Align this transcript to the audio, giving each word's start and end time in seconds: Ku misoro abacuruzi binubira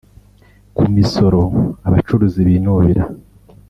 Ku 0.75 0.83
misoro 0.95 1.41
abacuruzi 1.87 2.39
binubira 2.47 3.03